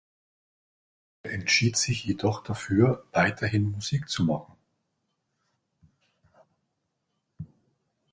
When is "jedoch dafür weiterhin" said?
2.05-3.69